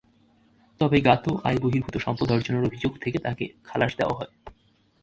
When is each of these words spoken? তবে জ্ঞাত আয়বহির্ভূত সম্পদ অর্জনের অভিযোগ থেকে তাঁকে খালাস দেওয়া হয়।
তবে 0.81 0.97
জ্ঞাত 1.01 1.25
আয়বহির্ভূত 1.43 1.95
সম্পদ 1.97 2.27
অর্জনের 2.31 2.63
অভিযোগ 2.63 2.91
থেকে 3.01 3.17
তাঁকে 3.19 3.45
খালাস 3.63 3.91
দেওয়া 3.97 4.17
হয়। 4.17 4.31